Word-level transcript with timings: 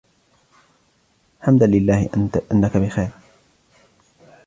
حمدًا 1.41 1.65
لله 1.67 2.09
أنّك 2.51 2.77
بخير. 2.77 3.09